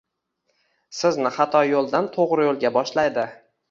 Sizni 1.01 1.33
xato 1.37 1.63
yo’ldan 1.75 2.11
to’g’ri 2.19 2.53
yo’lga 2.53 2.77
boshlaydi. 2.83 3.33